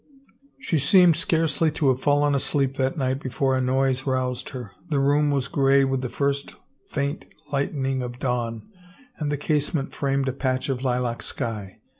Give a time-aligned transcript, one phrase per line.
[0.57, 4.71] She seemed scarcely to have fallen asleep that night before a noise roused her.
[4.89, 6.55] The room was gray with the first
[6.89, 8.67] faint lightening of dawn,
[9.19, 11.81] and the casement framed a patch of lilac sky.